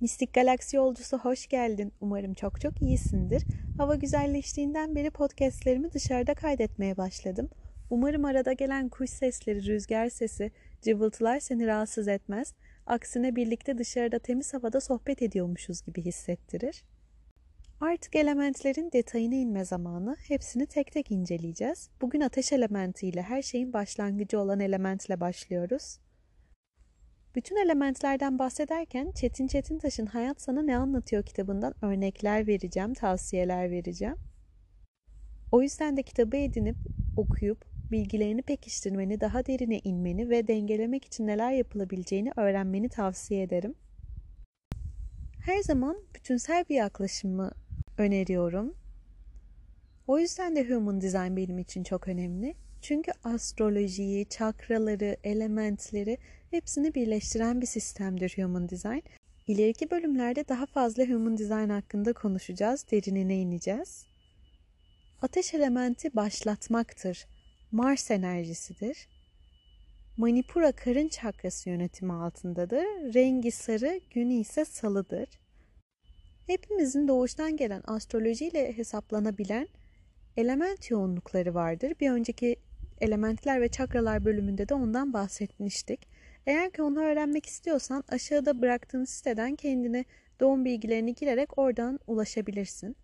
Mistik 0.00 0.34
Galaksi 0.34 0.76
yolcusu 0.76 1.18
hoş 1.18 1.46
geldin. 1.46 1.92
Umarım 2.00 2.34
çok 2.34 2.60
çok 2.60 2.82
iyisindir. 2.82 3.44
Hava 3.78 3.94
güzelleştiğinden 3.94 4.94
beri 4.94 5.10
podcastlerimi 5.10 5.92
dışarıda 5.92 6.34
kaydetmeye 6.34 6.96
başladım. 6.96 7.50
Umarım 7.90 8.24
arada 8.24 8.52
gelen 8.52 8.88
kuş 8.88 9.10
sesleri, 9.10 9.66
rüzgar 9.66 10.08
sesi, 10.08 10.52
cıvıltılar 10.82 11.40
seni 11.40 11.66
rahatsız 11.66 12.08
etmez. 12.08 12.54
Aksine 12.86 13.36
birlikte 13.36 13.78
dışarıda 13.78 14.18
temiz 14.18 14.54
havada 14.54 14.80
sohbet 14.80 15.22
ediyormuşuz 15.22 15.82
gibi 15.82 16.02
hissettirir. 16.02 16.84
Artık 17.80 18.16
elementlerin 18.16 18.92
detayına 18.92 19.34
inme 19.34 19.64
zamanı. 19.64 20.16
Hepsini 20.28 20.66
tek 20.66 20.92
tek 20.92 21.10
inceleyeceğiz. 21.10 21.90
Bugün 22.00 22.20
ateş 22.20 22.52
elementiyle 22.52 23.22
her 23.22 23.42
şeyin 23.42 23.72
başlangıcı 23.72 24.40
olan 24.40 24.60
elementle 24.60 25.20
başlıyoruz. 25.20 25.98
Bütün 27.34 27.56
elementlerden 27.56 28.38
bahsederken 28.38 29.12
Çetin 29.12 29.46
Çetintaş'ın 29.46 30.06
Hayat 30.06 30.40
Sana 30.42 30.62
Ne 30.62 30.76
Anlatıyor 30.76 31.22
kitabından 31.22 31.74
örnekler 31.82 32.46
vereceğim, 32.46 32.94
tavsiyeler 32.94 33.70
vereceğim. 33.70 34.16
O 35.52 35.62
yüzden 35.62 35.96
de 35.96 36.02
kitabı 36.02 36.36
edinip, 36.36 36.76
okuyup, 37.16 37.64
bilgilerini 37.90 38.42
pekiştirmeni, 38.42 39.20
daha 39.20 39.46
derine 39.46 39.78
inmeni 39.78 40.30
ve 40.30 40.48
dengelemek 40.48 41.04
için 41.04 41.26
neler 41.26 41.52
yapılabileceğini 41.52 42.32
öğrenmeni 42.36 42.88
tavsiye 42.88 43.42
ederim. 43.42 43.74
Her 45.44 45.62
zaman 45.62 45.96
bütünsel 46.14 46.64
bir 46.68 46.74
yaklaşımı 46.74 47.50
öneriyorum. 47.98 48.74
O 50.06 50.18
yüzden 50.18 50.56
de 50.56 50.68
Human 50.68 51.00
Design 51.00 51.36
benim 51.36 51.58
için 51.58 51.82
çok 51.82 52.08
önemli. 52.08 52.54
Çünkü 52.84 53.12
astrolojiyi, 53.24 54.28
çakraları, 54.28 55.16
elementleri 55.24 56.18
hepsini 56.50 56.94
birleştiren 56.94 57.60
bir 57.60 57.66
sistemdir 57.66 58.34
Human 58.36 58.68
Design. 58.68 59.00
İleriki 59.46 59.90
bölümlerde 59.90 60.48
daha 60.48 60.66
fazla 60.66 61.04
Human 61.04 61.38
Design 61.38 61.68
hakkında 61.68 62.12
konuşacağız, 62.12 62.86
derinine 62.90 63.36
ineceğiz. 63.36 64.06
Ateş 65.22 65.54
elementi 65.54 66.16
başlatmaktır. 66.16 67.26
Mars 67.72 68.10
enerjisidir. 68.10 69.08
Manipura 70.16 70.72
karın 70.72 71.08
çakrası 71.08 71.70
yönetimi 71.70 72.12
altındadır. 72.12 73.14
Rengi 73.14 73.50
sarı, 73.50 74.00
günü 74.10 74.34
ise 74.34 74.64
salıdır. 74.64 75.28
Hepimizin 76.46 77.08
doğuştan 77.08 77.56
gelen 77.56 77.82
astrolojiyle 77.86 78.76
hesaplanabilen 78.76 79.68
element 80.36 80.90
yoğunlukları 80.90 81.54
vardır. 81.54 81.92
Bir 82.00 82.10
önceki 82.10 82.56
elementler 83.04 83.60
ve 83.60 83.68
çakralar 83.68 84.24
bölümünde 84.24 84.68
de 84.68 84.74
ondan 84.74 85.12
bahsetmiştik. 85.12 86.08
Eğer 86.46 86.70
ki 86.70 86.82
onu 86.82 87.00
öğrenmek 87.00 87.46
istiyorsan 87.46 88.04
aşağıda 88.08 88.62
bıraktığın 88.62 89.04
siteden 89.04 89.56
kendine 89.56 90.04
doğum 90.40 90.64
bilgilerini 90.64 91.14
girerek 91.14 91.58
oradan 91.58 91.98
ulaşabilirsin. 92.06 92.96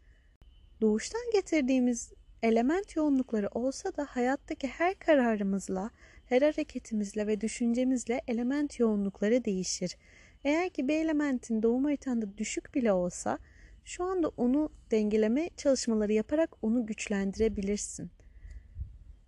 Doğuştan 0.80 1.30
getirdiğimiz 1.32 2.12
element 2.42 2.96
yoğunlukları 2.96 3.48
olsa 3.48 3.96
da 3.96 4.04
hayattaki 4.04 4.68
her 4.68 4.94
kararımızla, 4.98 5.90
her 6.26 6.42
hareketimizle 6.42 7.26
ve 7.26 7.40
düşüncemizle 7.40 8.20
element 8.28 8.80
yoğunlukları 8.80 9.44
değişir. 9.44 9.96
Eğer 10.44 10.70
ki 10.70 10.88
bir 10.88 10.96
elementin 10.96 11.62
doğum 11.62 11.84
haritanda 11.84 12.38
düşük 12.38 12.74
bile 12.74 12.92
olsa 12.92 13.38
şu 13.84 14.04
anda 14.04 14.28
onu 14.28 14.70
dengeleme 14.90 15.50
çalışmaları 15.56 16.12
yaparak 16.12 16.50
onu 16.62 16.86
güçlendirebilirsin. 16.86 18.10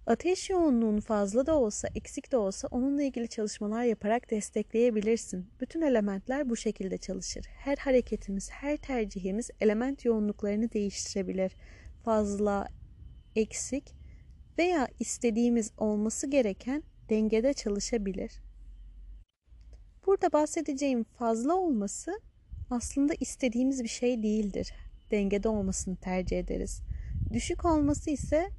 Ateş 0.06 0.50
yoğunluğun 0.50 1.00
fazla 1.00 1.46
da 1.46 1.58
olsa, 1.58 1.88
eksik 1.94 2.32
de 2.32 2.36
olsa 2.36 2.68
onunla 2.70 3.02
ilgili 3.02 3.28
çalışmalar 3.28 3.84
yaparak 3.84 4.30
destekleyebilirsin. 4.30 5.46
Bütün 5.60 5.80
elementler 5.82 6.50
bu 6.50 6.56
şekilde 6.56 6.98
çalışır. 6.98 7.46
Her 7.48 7.76
hareketimiz, 7.76 8.50
her 8.50 8.76
tercihimiz 8.76 9.50
element 9.60 10.04
yoğunluklarını 10.04 10.72
değiştirebilir. 10.72 11.56
Fazla, 12.04 12.68
eksik 13.36 13.94
veya 14.58 14.88
istediğimiz 15.00 15.70
olması 15.78 16.30
gereken 16.30 16.82
dengede 17.10 17.52
çalışabilir. 17.52 18.42
Burada 20.06 20.32
bahsedeceğim 20.32 21.04
fazla 21.04 21.54
olması 21.54 22.20
aslında 22.70 23.14
istediğimiz 23.20 23.82
bir 23.82 23.88
şey 23.88 24.22
değildir. 24.22 24.72
Dengede 25.10 25.48
olmasını 25.48 25.96
tercih 25.96 26.38
ederiz. 26.38 26.82
Düşük 27.32 27.64
olması 27.64 28.10
ise 28.10 28.50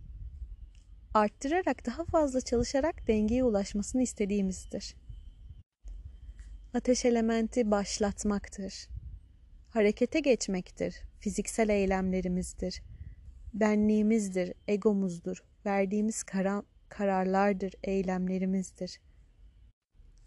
arttırarak 1.14 1.86
daha 1.86 2.06
fazla 2.06 2.42
çalışarak 2.42 3.08
dengeye 3.08 3.44
ulaşmasını 3.44 4.02
istediğimizdir. 4.02 4.96
Ateş 6.74 7.06
elementi 7.06 7.72
başlatmaktır. 7.72 8.88
Harekete 9.70 10.20
geçmektir. 10.20 10.96
Fiziksel 11.20 11.70
eylemlerimizdir. 11.70 12.82
Benliğimizdir, 13.54 14.54
egomuzdur. 14.68 15.44
Verdiğimiz 15.66 16.24
kara, 16.24 16.64
kararlardır, 16.90 17.74
eylemlerimizdir. 17.84 19.00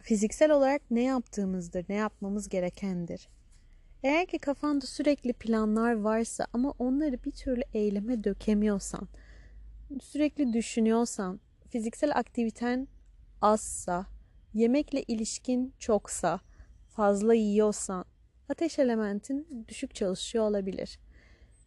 Fiziksel 0.02 0.50
olarak 0.50 0.82
ne 0.90 1.02
yaptığımızdır, 1.02 1.86
ne 1.88 1.94
yapmamız 1.94 2.48
gerekendir. 2.48 3.28
Eğer 4.02 4.26
ki 4.26 4.38
kafanda 4.38 4.86
sürekli 4.86 5.32
planlar 5.32 5.92
varsa 5.92 6.46
ama 6.52 6.74
onları 6.78 7.24
bir 7.24 7.30
türlü 7.30 7.62
eyleme 7.74 8.24
dökemiyorsan, 8.24 9.08
sürekli 10.02 10.52
düşünüyorsan, 10.52 11.40
fiziksel 11.68 12.16
aktiviten 12.16 12.88
azsa, 13.42 14.06
yemekle 14.54 15.02
ilişkin 15.02 15.74
çoksa, 15.78 16.40
fazla 16.88 17.34
yiyorsan, 17.34 18.04
ateş 18.48 18.78
elementin 18.78 19.64
düşük 19.68 19.94
çalışıyor 19.94 20.44
olabilir. 20.44 20.98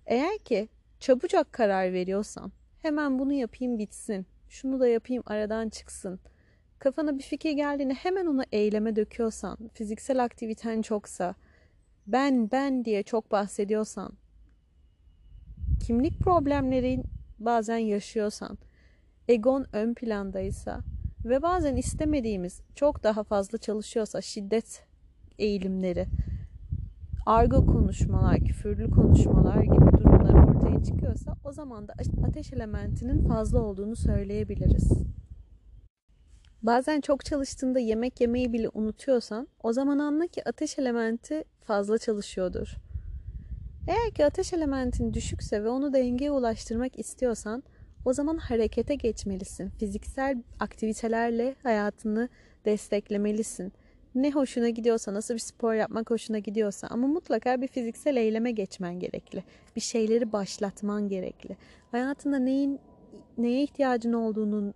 Eğer 0.06 0.38
ki 0.38 0.69
çabucak 1.00 1.53
karar 1.53 1.94
veriyorsan, 1.94 2.52
hemen 2.81 3.19
bunu 3.19 3.34
yapayım 3.34 3.78
bitsin, 3.78 4.25
şunu 4.50 4.79
da 4.79 4.88
yapayım 4.88 5.24
aradan 5.25 5.69
çıksın, 5.69 6.19
kafana 6.79 7.18
bir 7.18 7.24
fikir 7.24 7.52
geldiğinde 7.52 7.94
hemen 7.94 8.25
onu 8.25 8.44
eyleme 8.52 8.96
döküyorsan, 8.96 9.69
fiziksel 9.74 10.24
aktiviten 10.24 10.81
çoksa, 10.81 11.35
ben 12.08 12.52
ben 12.52 12.85
diye 12.85 13.03
çok 13.03 13.31
bahsediyorsan, 13.31 14.13
kimlik 15.85 16.19
problemlerin 16.19 17.03
bazen 17.40 17.78
yaşıyorsan, 17.78 18.58
egon 19.28 19.66
ön 19.74 19.94
plandaysa 19.94 20.80
ve 21.26 21.42
bazen 21.42 21.76
istemediğimiz 21.76 22.62
çok 22.76 23.04
daha 23.04 23.24
fazla 23.24 23.58
çalışıyorsa 23.58 24.22
şiddet 24.22 24.86
eğilimleri, 25.40 26.08
argo 27.26 27.66
konuşmalar, 27.66 28.38
küfürlü 28.40 28.92
konuşmalar 28.92 29.64
gibi 29.64 29.98
durumlar 29.98 30.34
ortaya 30.34 30.84
çıkıyorsa 30.84 31.36
o 31.46 31.52
zaman 31.52 31.88
da 31.88 31.94
ateş 32.28 32.54
elementinin 32.54 33.28
fazla 33.28 33.60
olduğunu 33.60 33.96
söyleyebiliriz. 33.96 34.92
Bazen 36.64 37.02
çok 37.02 37.26
çalıştığında 37.26 37.80
yemek 37.80 38.22
yemeyi 38.22 38.54
bile 38.54 38.70
unutuyorsan 38.70 39.48
o 39.64 39.74
zaman 39.74 40.00
anla 40.00 40.28
ki 40.28 40.50
ateş 40.50 40.80
elementi 40.80 41.44
fazla 41.62 41.98
çalışıyordur. 41.98 42.76
Eğer 43.90 44.12
ki 44.12 44.26
ateş 44.26 44.54
elementin 44.54 45.14
düşükse 45.14 45.64
ve 45.64 45.70
onu 45.70 45.94
dengeye 45.94 46.32
ulaştırmak 46.32 47.00
istiyorsan 47.00 47.64
o 48.06 48.14
zaman 48.14 48.38
harekete 48.38 48.96
geçmelisin. 48.96 49.70
Fiziksel 49.70 50.44
aktivitelerle 50.60 51.56
hayatını 51.64 52.30
desteklemelisin. 52.66 53.74
Ne 54.16 54.32
hoşuna 54.32 54.70
gidiyorsa, 54.70 55.14
nasıl 55.14 55.34
bir 55.34 55.40
spor 55.40 55.74
yapmak 55.74 56.10
hoşuna 56.10 56.40
gidiyorsa 56.40 56.88
ama 56.88 57.08
mutlaka 57.08 57.62
bir 57.62 57.68
fiziksel 57.68 58.16
eyleme 58.16 58.52
geçmen 58.52 59.00
gerekli. 59.00 59.44
Bir 59.76 59.82
şeyleri 59.82 60.32
başlatman 60.32 61.08
gerekli. 61.08 61.58
Hayatında 61.92 62.40
neyin 62.40 62.80
neye 63.38 63.64
ihtiyacın 63.64 64.14
olduğunu, 64.14 64.74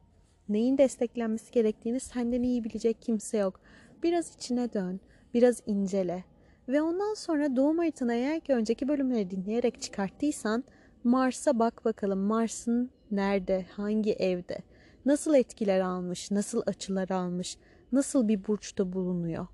neyin 0.49 0.77
desteklenmesi 0.77 1.51
gerektiğini 1.51 1.99
senden 1.99 2.43
iyi 2.43 2.63
bilecek 2.63 3.01
kimse 3.01 3.37
yok. 3.37 3.59
Biraz 4.03 4.35
içine 4.35 4.73
dön, 4.73 4.99
biraz 5.33 5.61
incele. 5.65 6.32
Ve 6.69 6.81
ondan 6.81 7.13
sonra 7.13 7.55
doğum 7.55 7.77
haritana 7.77 8.13
eğer 8.13 8.39
ki 8.39 8.53
önceki 8.53 8.87
bölümleri 8.87 9.31
dinleyerek 9.31 9.81
çıkarttıysan 9.81 10.63
Mars'a 11.03 11.59
bak 11.59 11.85
bakalım 11.85 12.19
Mars'ın 12.19 12.91
nerede, 13.11 13.65
hangi 13.71 14.13
evde, 14.13 14.57
nasıl 15.05 15.35
etkiler 15.35 15.79
almış, 15.79 16.31
nasıl 16.31 16.61
açılar 16.65 17.09
almış, 17.09 17.57
nasıl 17.91 18.27
bir 18.27 18.47
burçta 18.47 18.93
bulunuyor. 18.93 19.47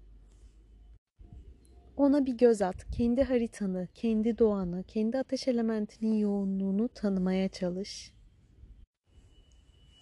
Ona 1.98 2.26
bir 2.26 2.38
göz 2.38 2.62
at. 2.62 2.92
Kendi 2.92 3.24
haritanı, 3.24 3.88
kendi 3.96 4.38
doğanı, 4.38 4.84
kendi 4.84 5.18
ateş 5.18 5.48
elementinin 5.48 6.14
yoğunluğunu 6.14 6.90
tanımaya 6.90 7.50
çalış. 7.50 8.14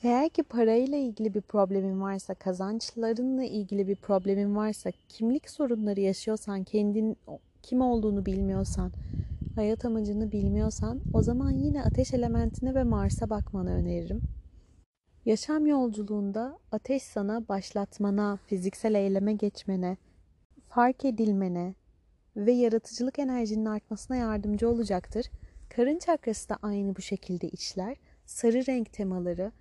Eğer 0.03 0.29
ki 0.29 0.43
parayla 0.43 0.97
ilgili 0.97 1.33
bir 1.33 1.41
problemin 1.41 2.01
varsa, 2.01 2.33
kazançlarınla 2.33 3.43
ilgili 3.43 3.87
bir 3.87 3.95
problemin 3.95 4.55
varsa, 4.55 4.91
kimlik 5.09 5.49
sorunları 5.49 5.99
yaşıyorsan, 5.99 6.63
kendin 6.63 7.17
kim 7.63 7.81
olduğunu 7.81 8.25
bilmiyorsan, 8.25 8.91
hayat 9.55 9.85
amacını 9.85 10.31
bilmiyorsan, 10.31 11.01
o 11.13 11.21
zaman 11.21 11.51
yine 11.51 11.83
ateş 11.83 12.13
elementine 12.13 12.75
ve 12.75 12.83
Mars'a 12.83 13.29
bakmanı 13.29 13.71
öneririm. 13.71 14.21
Yaşam 15.25 15.65
yolculuğunda 15.65 16.59
ateş 16.71 17.03
sana 17.03 17.47
başlatmana, 17.47 18.37
fiziksel 18.47 18.95
eyleme 18.95 19.33
geçmene, 19.33 19.97
fark 20.69 21.05
edilmene 21.05 21.75
ve 22.35 22.51
yaratıcılık 22.51 23.19
enerjinin 23.19 23.65
artmasına 23.65 24.17
yardımcı 24.17 24.69
olacaktır. 24.69 25.25
Karın 25.69 25.99
çakrası 25.99 26.49
da 26.49 26.57
aynı 26.61 26.95
bu 26.95 27.01
şekilde 27.01 27.49
işler. 27.49 27.97
Sarı 28.25 28.67
renk 28.67 28.93
temaları 28.93 29.51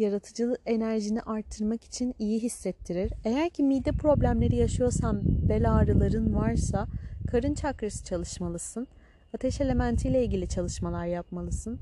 yaratıcı 0.00 0.56
enerjini 0.66 1.20
arttırmak 1.22 1.84
için 1.84 2.14
iyi 2.18 2.40
hissettirir. 2.40 3.12
Eğer 3.24 3.50
ki 3.50 3.62
mide 3.62 3.92
problemleri 3.92 4.56
yaşıyorsan, 4.56 5.22
bel 5.48 5.72
ağrıların 5.72 6.34
varsa 6.34 6.86
karın 7.30 7.54
çakrası 7.54 8.04
çalışmalısın. 8.04 8.86
Ateş 9.34 9.60
elementiyle 9.60 10.24
ilgili 10.24 10.48
çalışmalar 10.48 11.06
yapmalısın. 11.06 11.78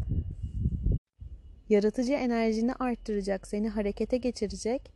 Yaratıcı 1.69 2.13
enerjini 2.13 2.75
arttıracak, 2.75 3.47
seni 3.47 3.69
harekete 3.69 4.17
geçirecek 4.17 4.93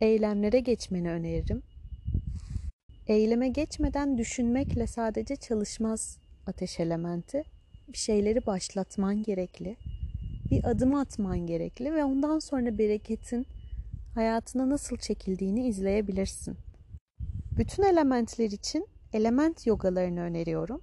eylemlere 0.00 0.60
geçmeni 0.60 1.10
öneririm. 1.10 1.62
Eyleme 3.06 3.48
geçmeden 3.48 4.18
düşünmekle 4.18 4.86
sadece 4.86 5.36
çalışmaz 5.36 6.18
ateş 6.46 6.80
elementi. 6.80 7.42
Bir 7.88 7.98
şeyleri 7.98 8.46
başlatman 8.46 9.22
gerekli. 9.22 9.76
Bir 10.50 10.70
adım 10.70 10.94
atman 10.94 11.38
gerekli 11.38 11.94
ve 11.94 12.04
ondan 12.04 12.38
sonra 12.38 12.78
bereketin 12.78 13.46
hayatına 14.14 14.70
nasıl 14.70 14.96
çekildiğini 14.96 15.66
izleyebilirsin. 15.66 16.56
Bütün 17.58 17.82
elementler 17.82 18.50
için 18.50 18.86
element 19.12 19.66
yogalarını 19.66 20.20
öneriyorum. 20.20 20.80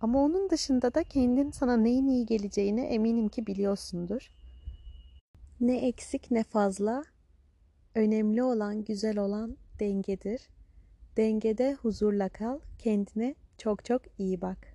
Ama 0.00 0.22
onun 0.24 0.50
dışında 0.50 0.94
da 0.94 1.04
kendin 1.04 1.50
sana 1.50 1.76
neyin 1.76 2.08
iyi 2.08 2.26
geleceğini 2.26 2.80
eminim 2.80 3.28
ki 3.28 3.46
biliyorsundur. 3.46 4.30
Ne 5.60 5.86
eksik 5.86 6.30
ne 6.30 6.44
fazla. 6.44 7.04
Önemli 7.94 8.42
olan, 8.42 8.84
güzel 8.84 9.18
olan 9.18 9.56
dengedir. 9.80 10.48
Dengede 11.16 11.74
huzurla 11.74 12.28
kal. 12.28 12.58
Kendine 12.78 13.34
çok 13.58 13.84
çok 13.84 14.02
iyi 14.18 14.40
bak. 14.40 14.73